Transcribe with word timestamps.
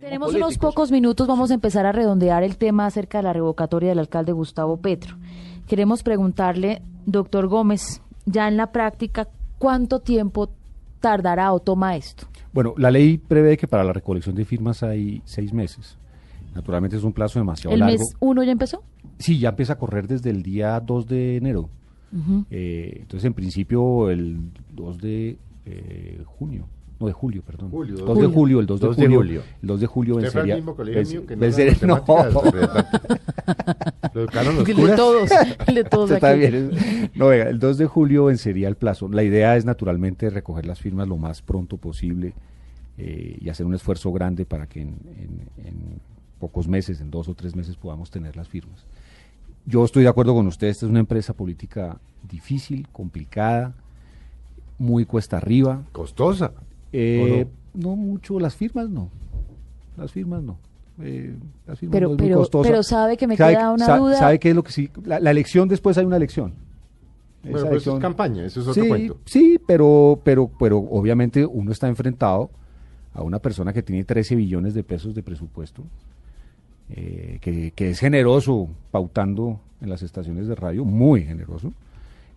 Tenemos 0.00 0.34
unos 0.34 0.56
pocos 0.56 0.90
minutos, 0.90 1.28
vamos 1.28 1.50
a 1.50 1.54
empezar 1.54 1.84
a 1.84 1.92
redondear 1.92 2.42
el 2.42 2.56
tema 2.56 2.86
acerca 2.86 3.18
de 3.18 3.24
la 3.24 3.34
revocatoria 3.34 3.90
del 3.90 3.98
alcalde 3.98 4.32
Gustavo 4.32 4.78
Petro. 4.78 5.16
Queremos 5.66 6.02
preguntarle, 6.02 6.80
doctor 7.04 7.48
Gómez, 7.48 8.00
ya 8.24 8.48
en 8.48 8.56
la 8.56 8.72
práctica, 8.72 9.28
¿cuánto 9.58 10.00
tiempo 10.00 10.48
tardará 11.00 11.52
o 11.52 11.60
toma 11.60 11.96
esto? 11.96 12.26
Bueno, 12.52 12.72
la 12.78 12.90
ley 12.90 13.18
prevé 13.18 13.58
que 13.58 13.68
para 13.68 13.84
la 13.84 13.92
recolección 13.92 14.34
de 14.34 14.46
firmas 14.46 14.82
hay 14.82 15.20
seis 15.26 15.52
meses. 15.52 15.98
Naturalmente 16.54 16.96
es 16.96 17.04
un 17.04 17.12
plazo 17.12 17.38
demasiado 17.38 17.74
¿El 17.74 17.80
largo. 17.80 17.98
mes 17.98 18.16
uno 18.20 18.42
ya 18.42 18.52
empezó? 18.52 18.82
Sí, 19.18 19.38
ya 19.38 19.50
empieza 19.50 19.74
a 19.74 19.78
correr 19.78 20.08
desde 20.08 20.30
el 20.30 20.42
día 20.42 20.80
2 20.80 21.06
de 21.06 21.36
enero. 21.36 21.68
Eh, 22.50 22.96
entonces, 23.02 23.24
en 23.26 23.34
principio, 23.34 24.10
el 24.10 24.50
2 24.72 24.98
de 24.98 25.38
eh, 25.66 26.22
junio. 26.24 26.66
No, 27.00 27.06
de 27.06 27.12
julio, 27.14 27.42
perdón. 27.42 27.70
Julio, 27.70 27.96
2 27.96 28.06
dos 28.06 28.18
de 28.20 28.26
julio, 28.26 28.60
el 28.60 28.66
2 28.66 28.80
de, 28.80 28.86
dos 28.86 28.96
de 28.96 29.02
julio, 29.06 29.18
julio. 29.18 29.42
El 29.62 29.66
2 29.68 29.80
de 29.80 29.86
julio 29.86 30.16
Usted 30.16 30.30
fue 30.30 30.40
vencería. 30.42 30.56
mismo 30.56 30.76
colegio 30.76 31.02
mío 31.20 31.26
que 31.26 31.34
no 31.36 31.40
vencería- 31.40 31.72
matemáticas, 31.88 32.34
Lo 34.14 34.20
educaron 34.20 34.56
los 34.56 34.68
El 34.68 34.76
de 34.86 34.96
todos, 34.96 35.30
el 35.66 35.74
de 35.74 35.84
todos 35.84 36.10
Está 36.10 36.30
aquí. 36.30 36.38
bien. 36.40 36.70
es- 36.72 37.16
No, 37.16 37.28
venga, 37.28 37.48
el 37.48 37.58
2 37.58 37.78
de 37.78 37.86
julio 37.86 38.26
vencería 38.26 38.68
el 38.68 38.76
plazo. 38.76 39.08
La 39.08 39.22
idea 39.22 39.56
es 39.56 39.64
naturalmente 39.64 40.28
recoger 40.30 40.66
las 40.66 40.78
firmas 40.78 41.08
lo 41.08 41.16
más 41.16 41.40
pronto 41.42 41.78
posible 41.78 42.34
eh, 42.98 43.38
y 43.40 43.48
hacer 43.48 43.64
un 43.64 43.74
esfuerzo 43.74 44.12
grande 44.12 44.44
para 44.44 44.66
que 44.66 44.82
en, 44.82 44.88
en- 45.16 45.66
en 45.66 46.00
pocos 46.38 46.68
meses, 46.68 47.00
en 47.00 47.10
dos 47.10 47.28
o 47.28 47.34
tres 47.34 47.56
meses, 47.56 47.76
podamos 47.76 48.10
tener 48.10 48.36
las 48.36 48.48
firmas. 48.48 48.84
Yo 49.64 49.84
estoy 49.86 50.02
de 50.02 50.08
acuerdo 50.10 50.34
con 50.34 50.46
usted, 50.46 50.68
esta 50.68 50.84
es 50.86 50.90
una 50.90 51.00
empresa 51.00 51.32
política 51.32 51.98
difícil, 52.30 52.88
complicada, 52.92 53.72
muy 54.78 55.04
cuesta 55.06 55.36
arriba. 55.38 55.82
Costosa. 55.92 56.52
Eh, 56.92 57.46
no? 57.74 57.96
mucho, 57.96 58.38
las 58.40 58.54
firmas 58.56 58.88
no. 58.90 59.10
Las 59.96 60.12
firmas 60.12 60.42
no. 60.42 60.58
Eh, 61.02 61.34
las 61.66 61.78
firmas 61.78 61.92
Pero- 61.92 62.08
no 62.08 62.14
es 62.14 62.18
muy 62.20 62.28
pero- 62.28 62.38
costosa. 62.38 62.68
pero 62.68 62.82
sabe 62.82 63.16
que 63.16 63.26
me 63.26 63.36
Sabe- 63.36 63.54
queda 63.54 63.72
una 63.72 63.86
sa- 63.86 63.96
duda. 63.98 64.16
¿Sabe 64.16 64.38
qué 64.38 64.50
es 64.50 64.54
lo 64.56 64.62
que 64.62 64.72
sí? 64.72 64.90
La, 65.04 65.18
la 65.20 65.30
elección 65.30 65.68
después 65.68 65.96
hay 65.98 66.04
una 66.04 66.16
elección. 66.16 66.52
Pues 67.42 67.64
eso 67.64 67.94
es 67.96 68.00
campaña, 68.02 68.44
eso 68.44 68.60
es 68.60 68.68
otro 68.68 68.82
sí, 68.82 68.88
cuento. 68.88 69.16
sí, 69.24 69.58
pero, 69.66 70.20
pero, 70.22 70.50
pero 70.58 70.76
obviamente 70.78 71.46
uno 71.46 71.72
está 71.72 71.88
enfrentado 71.88 72.50
a 73.14 73.22
una 73.22 73.38
persona 73.38 73.72
que 73.72 73.82
tiene 73.82 74.04
13 74.04 74.36
billones 74.36 74.74
de 74.74 74.84
pesos 74.84 75.14
de 75.14 75.22
presupuesto, 75.22 75.82
eh, 76.90 77.38
que, 77.40 77.70
que 77.74 77.90
es 77.90 77.98
generoso 78.00 78.68
pautando 78.90 79.58
en 79.80 79.88
las 79.88 80.02
estaciones 80.02 80.48
de 80.48 80.54
radio, 80.54 80.84
muy 80.84 81.22
generoso, 81.24 81.72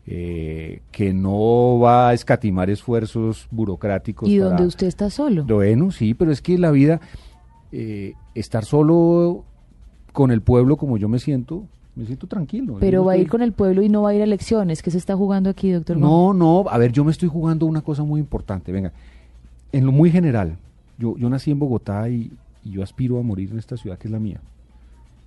eh, 0.05 0.81
que 0.91 1.13
no 1.13 1.79
va 1.79 2.09
a 2.09 2.13
escatimar 2.13 2.69
esfuerzos 2.69 3.47
burocráticos. 3.51 4.27
Y 4.29 4.37
para- 4.39 4.49
donde 4.49 4.65
usted 4.67 4.87
está 4.87 5.09
solo. 5.09 5.43
bueno, 5.45 5.91
sí, 5.91 6.13
pero 6.13 6.31
es 6.31 6.41
que 6.41 6.57
la 6.57 6.71
vida, 6.71 6.99
eh, 7.71 8.13
estar 8.35 8.65
solo 8.65 9.45
con 10.11 10.31
el 10.31 10.41
pueblo 10.41 10.77
como 10.77 10.97
yo 10.97 11.07
me 11.07 11.19
siento, 11.19 11.63
me 11.95 12.05
siento 12.05 12.27
tranquilo. 12.27 12.77
Pero 12.79 13.05
va 13.05 13.13
a 13.13 13.17
ir 13.17 13.29
con 13.29 13.41
el 13.41 13.53
pueblo 13.53 13.81
y 13.81 13.89
no 13.89 14.01
va 14.03 14.09
a 14.09 14.13
ir 14.15 14.21
a 14.21 14.25
elecciones. 14.25 14.81
¿Qué 14.81 14.91
se 14.91 14.97
está 14.97 15.15
jugando 15.15 15.49
aquí, 15.49 15.71
doctor? 15.71 15.97
No, 15.97 16.33
no, 16.33 16.65
a 16.69 16.77
ver, 16.77 16.91
yo 16.91 17.03
me 17.03 17.11
estoy 17.11 17.29
jugando 17.29 17.65
una 17.65 17.81
cosa 17.81 18.03
muy 18.03 18.19
importante. 18.19 18.71
Venga, 18.71 18.91
en 19.71 19.85
lo 19.85 19.91
muy 19.91 20.11
general, 20.11 20.57
yo, 20.97 21.15
yo 21.17 21.29
nací 21.29 21.51
en 21.51 21.59
Bogotá 21.59 22.09
y, 22.09 22.31
y 22.63 22.71
yo 22.71 22.83
aspiro 22.83 23.17
a 23.19 23.23
morir 23.23 23.49
en 23.51 23.57
esta 23.59 23.77
ciudad 23.77 23.97
que 23.97 24.07
es 24.07 24.11
la 24.11 24.19
mía. 24.19 24.41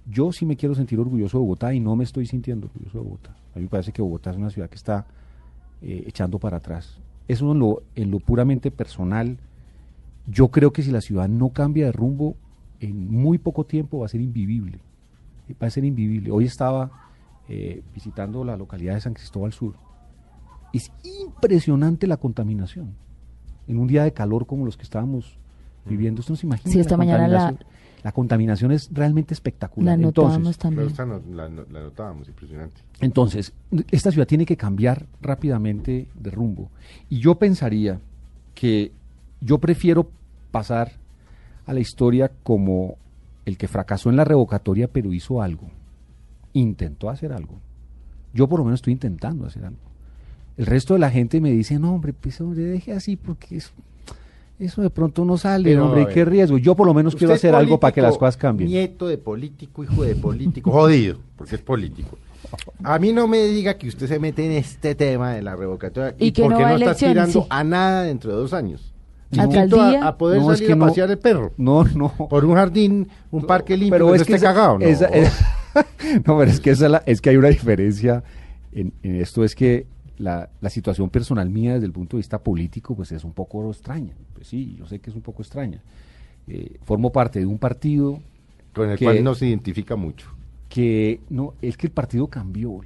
Yo 0.08 0.32
sí 0.32 0.46
me 0.46 0.56
quiero 0.56 0.74
sentir 0.74 1.00
orgulloso 1.00 1.38
de 1.38 1.42
Bogotá 1.42 1.74
y 1.74 1.80
no 1.80 1.96
me 1.96 2.04
estoy 2.04 2.26
sintiendo 2.26 2.66
orgulloso 2.66 2.98
de 2.98 3.04
Bogotá. 3.04 3.30
A 3.54 3.58
mí 3.58 3.64
me 3.64 3.68
parece 3.68 3.92
que 3.92 4.02
Bogotá 4.02 4.30
es 4.30 4.36
una 4.36 4.50
ciudad 4.50 4.68
que 4.68 4.76
está 4.76 5.06
eh, 5.82 6.04
echando 6.06 6.38
para 6.38 6.58
atrás. 6.58 6.98
Eso 7.28 7.50
en 7.52 7.58
lo, 7.58 7.82
en 7.96 8.10
lo 8.10 8.20
puramente 8.20 8.70
personal, 8.70 9.38
yo 10.26 10.48
creo 10.48 10.72
que 10.72 10.82
si 10.82 10.90
la 10.90 11.00
ciudad 11.00 11.28
no 11.28 11.48
cambia 11.50 11.86
de 11.86 11.92
rumbo, 11.92 12.36
en 12.80 13.10
muy 13.10 13.38
poco 13.38 13.64
tiempo 13.64 13.98
va 13.98 14.06
a 14.06 14.08
ser 14.08 14.20
invivible. 14.20 14.78
Eh, 15.48 15.54
Va 15.60 15.66
a 15.66 15.70
ser 15.70 15.84
invivible. 15.84 16.30
Hoy 16.30 16.44
estaba 16.44 16.90
eh, 17.48 17.82
visitando 17.94 18.44
la 18.44 18.56
localidad 18.56 18.94
de 18.94 19.00
San 19.00 19.14
Cristóbal 19.14 19.52
Sur. 19.52 19.74
Es 20.72 20.92
impresionante 21.02 22.06
la 22.06 22.16
contaminación. 22.16 22.94
En 23.66 23.78
un 23.78 23.88
día 23.88 24.04
de 24.04 24.12
calor 24.12 24.46
como 24.46 24.64
los 24.64 24.76
que 24.76 24.82
estábamos 24.84 25.38
viviendo, 25.84 26.20
esto 26.20 26.32
no 26.32 26.36
se 26.36 26.46
imagina. 26.46 26.72
Sí, 26.72 26.78
esta 26.78 26.92
la 26.92 26.98
mañana 26.98 27.28
la-. 27.28 27.56
La 28.02 28.12
contaminación 28.12 28.70
es 28.72 28.88
realmente 28.92 29.34
espectacular. 29.34 29.98
La 29.98 30.02
notábamos 30.06 30.56
Pero 30.56 30.68
también. 30.70 30.86
esta 30.88 31.04
no- 31.06 31.20
la, 31.30 31.48
la 31.48 31.80
notábamos, 31.82 32.28
impresionante. 32.28 32.80
entonces, 33.00 33.52
esta 33.90 34.10
ciudad 34.12 34.26
tiene 34.28 34.46
que 34.46 34.56
cambiar 34.56 35.06
rápidamente 35.20 36.06
de 36.14 36.30
rumbo. 36.30 36.70
Y 37.08 37.18
yo 37.18 37.34
pensaría 37.36 38.00
que 38.54 38.92
yo 39.40 39.58
prefiero 39.58 40.08
pasar 40.52 40.92
a 41.66 41.72
la 41.72 41.80
historia 41.80 42.30
como 42.42 42.96
el 43.44 43.58
que 43.58 43.68
fracasó 43.68 44.08
en 44.10 44.16
la 44.16 44.24
revocatoria, 44.24 44.88
pero 44.88 45.12
hizo 45.12 45.42
algo. 45.42 45.68
Intentó 46.52 47.10
hacer 47.10 47.32
algo. 47.32 47.58
Yo 48.32 48.48
por 48.48 48.58
lo 48.60 48.64
menos 48.64 48.78
estoy 48.78 48.92
intentando 48.92 49.46
hacer 49.46 49.64
algo. 49.64 49.78
El 50.56 50.66
resto 50.66 50.94
de 50.94 51.00
la 51.00 51.10
gente 51.10 51.40
me 51.40 51.50
dice, 51.50 51.78
no, 51.78 51.94
hombre, 51.94 52.12
pues 52.12 52.40
hombre, 52.40 52.62
deje 52.62 52.92
así 52.92 53.16
porque 53.16 53.56
eso, 53.58 53.72
eso 54.58 54.82
de 54.82 54.90
pronto 54.90 55.24
no 55.24 55.36
sale, 55.36 55.70
Pero, 55.70 55.86
hombre, 55.86 56.06
qué 56.12 56.24
riesgo. 56.24 56.56
Yo 56.58 56.74
por 56.74 56.86
lo 56.86 56.94
menos 56.94 57.14
quiero 57.14 57.34
hacer 57.34 57.54
algo 57.54 57.78
para 57.80 57.92
que 57.92 58.00
las 58.02 58.16
cosas 58.16 58.36
cambien. 58.36 58.70
Nieto 58.70 59.06
de 59.08 59.18
político, 59.18 59.84
hijo 59.84 60.02
de 60.04 60.16
político, 60.16 60.70
jodido, 60.70 61.18
porque 61.36 61.56
es 61.56 61.60
político. 61.60 62.16
A 62.84 62.98
mí 62.98 63.12
no 63.12 63.26
me 63.26 63.38
diga 63.44 63.74
que 63.74 63.88
usted 63.88 64.06
se 64.06 64.18
mete 64.18 64.46
en 64.46 64.52
este 64.52 64.94
tema 64.94 65.32
de 65.32 65.42
la 65.42 65.56
revocatoria 65.56 66.14
Y 66.18 66.30
que 66.30 66.42
no 66.42 66.48
porque 66.48 66.62
va 66.62 66.68
a 66.68 66.72
no, 66.72 66.78
está 66.78 66.90
aspirando 66.92 67.32
sí. 67.42 67.46
a 67.50 67.64
nada 67.64 68.02
dentro 68.04 68.30
de 68.30 68.36
dos 68.36 68.52
años. 68.52 68.92
Distinto 69.30 69.80
a, 69.80 70.06
a 70.06 70.16
poder 70.16 70.40
No, 70.40 70.52
es 70.52 70.58
salir 70.58 70.66
que 70.68 70.72
a 70.72 70.76
no- 70.76 70.86
pasear 70.86 71.10
el 71.10 71.18
perro 71.18 71.52
No, 71.56 71.82
no. 71.84 72.12
por 72.30 72.44
un 72.44 72.54
jardín, 72.54 73.08
un 73.32 73.44
parque 73.44 73.76
limpio, 73.76 73.90
pero 73.94 74.06
que 74.10 74.14
es 74.14 74.20
no 74.20 74.26
que 74.26 74.34
esté 74.34 74.46
esa- 74.46 74.54
cagado. 74.54 74.78
No. 74.78 74.86
esa- 74.86 75.06
es- 75.08 75.32
no, 76.24 76.38
pero 76.38 76.44
es 76.50 76.60
que, 76.60 76.70
esa 76.70 76.88
la- 76.88 77.02
es 77.04 77.20
que 77.20 77.30
hay 77.30 77.36
una 77.36 77.48
diferencia 77.48 78.22
en, 78.72 78.92
en 79.02 79.16
esto, 79.16 79.42
es 79.44 79.56
que 79.56 79.86
la, 80.18 80.48
la 80.60 80.70
situación 80.70 81.10
personal 81.10 81.48
mía 81.50 81.74
desde 81.74 81.86
el 81.86 81.92
punto 81.92 82.16
de 82.16 82.20
vista 82.20 82.38
político, 82.38 82.94
pues 82.94 83.12
es 83.12 83.24
un 83.24 83.32
poco 83.32 83.70
extraña. 83.70 84.14
Pues 84.34 84.46
sí, 84.48 84.74
yo 84.78 84.86
sé 84.86 84.98
que 84.98 85.10
es 85.10 85.16
un 85.16 85.22
poco 85.22 85.42
extraña. 85.42 85.82
Eh, 86.48 86.76
formo 86.82 87.10
parte 87.12 87.38
de 87.40 87.46
un 87.46 87.58
partido 87.58 88.20
con 88.74 88.90
el 88.90 88.98
que- 88.98 89.04
cual 89.04 89.22
no 89.24 89.34
se 89.34 89.46
identifica 89.46 89.96
mucho. 89.96 90.28
que, 90.68 91.20
no, 91.30 91.54
es 91.62 91.76
que 91.76 91.86
el 91.86 91.92
partido 91.92 92.26
cambió. 92.28 92.80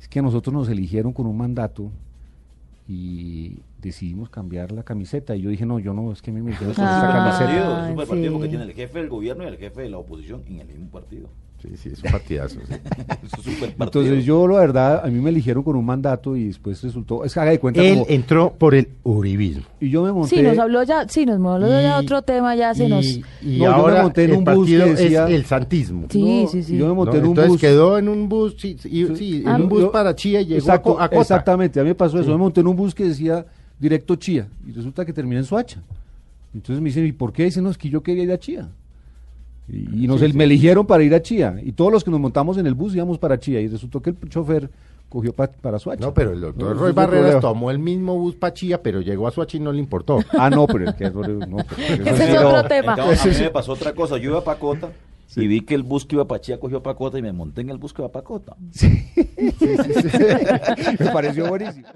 Es 0.00 0.08
que 0.08 0.18
a 0.18 0.22
nosotros 0.22 0.52
nos 0.54 0.68
eligieron 0.68 1.12
con 1.12 1.26
un 1.26 1.36
mandato 1.36 1.90
y 2.88 3.58
decidimos 3.80 4.28
cambiar 4.30 4.72
la 4.72 4.82
camiseta. 4.82 5.36
Y 5.36 5.42
yo 5.42 5.50
dije, 5.50 5.64
no, 5.66 5.78
yo 5.78 5.94
no, 5.94 6.10
es 6.12 6.22
que 6.22 6.32
me 6.32 6.42
metieron 6.42 6.74
con 6.74 6.84
esta 6.84 7.12
camiseta. 7.12 7.46
partido, 7.46 7.84
es 7.84 7.90
un 7.90 7.96
partido 7.96 8.22
sí. 8.24 8.30
porque 8.32 8.48
tiene 8.48 8.64
el 8.64 8.72
jefe 8.72 8.98
del 8.98 9.08
gobierno 9.08 9.44
y 9.44 9.46
el 9.48 9.56
jefe 9.58 9.82
de 9.82 9.90
la 9.90 9.98
oposición 9.98 10.42
en 10.48 10.60
el 10.60 10.66
mismo 10.68 10.88
partido. 10.88 11.28
Sí, 11.62 11.68
sí, 11.76 11.90
es 11.92 12.02
un 12.02 12.10
partidazo. 12.10 12.58
sí. 12.66 12.74
Es 13.38 13.46
un. 13.62 13.68
Entonces 13.82 14.24
yo, 14.24 14.48
la 14.48 14.60
verdad, 14.60 15.02
a 15.04 15.08
mí 15.08 15.20
me 15.20 15.28
eligieron 15.28 15.62
con 15.62 15.76
un 15.76 15.84
mandato 15.84 16.34
y 16.34 16.46
después 16.46 16.82
resultó, 16.82 17.22
es 17.24 17.34
que 17.34 17.40
haga 17.40 17.50
de 17.50 17.58
cuenta 17.60 17.82
Él 17.82 17.94
como- 17.98 18.06
entró 18.08 18.52
por 18.56 18.74
el 18.74 18.88
uribismo. 19.02 19.64
y 19.78 19.90
yo 19.90 20.02
me 20.02 20.10
monté, 20.12 20.36
Sí, 20.36 20.42
nos 20.42 20.58
habló 20.58 20.82
ya, 20.84 21.06
sí, 21.08 21.26
nos 21.26 21.34
habló 21.44 21.68
ya 21.68 22.00
Y- 22.00 22.04
otro 22.04 22.22
tema, 22.22 22.56
ya 22.56 22.74
se 22.74 22.86
y, 22.86 22.88
nos... 22.88 23.04
y 23.06 23.18
No, 23.42 23.50
yo 23.50 23.58
me 23.58 23.66
ahora 23.66 24.02
monté 24.04 24.24
en 24.24 24.30
el 24.30 24.36
un 24.38 24.44
bus 24.44 24.66
que 24.68 24.76
decía- 24.78 25.28
es 25.28 25.34
el 25.34 25.44
santismo. 25.44 26.06
Sí, 26.08 26.42
No, 26.44 26.48
sí, 26.48 26.62
sí. 26.62 26.76
yo 26.78 26.84
me 26.84 26.88
¿no? 26.88 26.94
monté 26.94 27.18
en 27.18 27.24
un 27.24 27.28
Entonces 27.30 27.50
bus. 27.52 27.60
quedó 27.60 27.98
en 27.98 28.08
un 28.08 28.28
bus, 28.28 28.54
sí, 28.58 28.76
sí, 28.80 29.06
sí, 29.14 29.42
Ah, 29.46 29.56
en 29.56 29.62
un 29.62 29.68
bus 29.68 29.80
yo- 29.82 29.92
para 29.92 30.14
Chía 30.16 30.40
y 30.40 30.46
llegó 30.46 30.58
Exacto, 30.60 30.92
a, 30.92 30.94
Co- 30.94 31.00
a 31.02 31.08
Cota. 31.08 31.20
Exactamente, 31.20 31.78
a 31.78 31.82
mí 31.82 31.90
me 31.90 31.94
pasó 31.94 32.16
eso. 32.16 32.24
Sí. 32.24 32.28
Yo 32.30 32.38
me 32.38 32.42
monté 32.44 32.60
en 32.62 32.66
un 32.68 32.76
bus 32.76 32.94
que 32.94 33.04
decía 33.04 33.44
directo 33.78 34.16
Chía 34.16 34.48
y 34.66 34.72
resulta 34.72 35.04
que 35.04 35.12
terminé 35.12 35.38
en 35.40 35.44
Soacha. 35.44 35.82
Entonces 36.54 36.80
me 36.82 36.88
dicen, 36.88 37.06
¿y 37.06 37.12
por 37.12 37.32
qué? 37.34 37.44
Dicen, 37.44 37.64
no, 37.64 37.70
es 37.70 37.76
que 37.78 37.88
yo 37.90 38.02
quería 38.02 38.22
ir 38.24 38.32
a 38.32 38.38
Chía. 38.38 38.68
Y, 39.72 40.04
y 40.04 40.06
nos 40.08 40.18
Sí, 40.20 40.26
el- 40.26 40.32
sí. 40.32 40.38
me 40.38 40.44
eligieron 40.44 40.86
para 40.86 41.02
ir 41.02 41.14
a 41.14 41.22
Chía. 41.22 41.56
Y 41.62 41.72
todos 41.72 41.92
los 41.92 42.02
que 42.04 42.10
nos 42.10 42.20
montamos 42.20 42.58
en 42.58 42.66
el 42.66 42.74
bus 42.74 42.94
íbamos 42.94 43.18
para 43.18 43.38
Chía. 43.38 43.60
Y 43.60 43.68
resultó 43.68 44.00
que 44.02 44.10
el 44.10 44.16
chofer 44.28 44.70
cogió 45.08 45.32
pa- 45.32 45.48
para 45.50 45.78
Soacha. 45.78 46.00
No, 46.04 46.14
pero 46.14 46.32
el 46.32 46.40
doctor 46.40 46.74
No, 46.74 46.80
Roy 46.82 46.92
Barreras 46.92 47.20
problema. 47.22 47.40
tomó 47.40 47.70
el 47.70 47.78
mismo 47.78 48.16
bus 48.18 48.34
para 48.36 48.54
Chía, 48.54 48.82
pero 48.82 49.00
llegó 49.00 49.26
a 49.26 49.30
Suachi 49.30 49.56
y 49.56 49.60
no 49.60 49.72
le 49.72 49.78
importó. 49.80 50.20
Ah, 50.38 50.50
no, 50.50 50.66
pero 50.66 50.88
el 50.88 50.94
que 50.94 51.10
no, 51.10 51.58
Ese 51.58 52.16
sí 52.26 52.32
es 52.32 52.40
no. 52.40 52.48
otro 52.48 52.68
tema. 52.68 52.94
Entonces, 52.96 53.36
a 53.36 53.38
mí 53.38 53.44
me 53.44 53.50
pasó 53.50 53.72
otra 53.72 53.92
cosa. 53.94 54.16
Yo 54.18 54.30
iba 54.30 54.44
para 54.44 54.58
Cota 54.58 54.90
y 55.36 55.46
vi 55.46 55.60
que 55.62 55.74
el 55.74 55.82
bus 55.84 56.04
que 56.06 56.16
iba 56.16 56.26
para 56.26 56.40
Chía 56.40 56.58
cogió 56.60 56.82
para 56.82 56.96
Cota 56.96 57.18
y 57.18 57.22
me 57.22 57.32
monté 57.32 57.60
en 57.60 57.70
el 57.70 57.78
bus 57.78 57.92
que 57.92 58.02
iba 58.02 58.10
para 58.10 58.24
Cota. 58.24 58.56
me 60.98 61.06
pareció 61.12 61.48
buenísimo. 61.48 61.86